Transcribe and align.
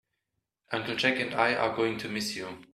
Uncle 0.71 0.95
Jack 0.95 1.19
and 1.19 1.35
I 1.35 1.53
are 1.53 1.75
going 1.75 1.99
to 1.99 2.09
miss 2.09 2.35
you. 2.35 2.57